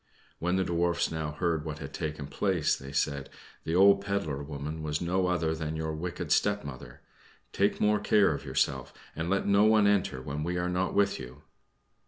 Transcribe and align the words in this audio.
When 0.39 0.55
the 0.55 0.63
Dwarfs 0.63 1.11
now 1.11 1.33
heard 1.33 1.63
what 1.63 1.77
had 1.77 1.93
taken 1.93 2.25
place, 2.25 2.75
they 2.75 2.91
said, 2.91 3.29
"The 3.65 3.75
old 3.75 4.03
pedler 4.03 4.41
woman 4.41 4.81
was 4.81 4.99
no 4.99 5.27
other 5.27 5.53
than 5.53 5.75
your 5.75 5.93
wicked 5.93 6.31
stepmother. 6.31 7.01
Take 7.53 7.79
more 7.79 7.99
care 7.99 8.33
of 8.33 8.43
yourself, 8.43 8.95
and 9.15 9.29
let 9.29 9.45
no 9.45 9.65
one 9.65 9.85
enter 9.85 10.19
when 10.19 10.43
we 10.43 10.57
are 10.57 10.69
not 10.69 10.95
with 10.95 11.19
you." 11.19 11.43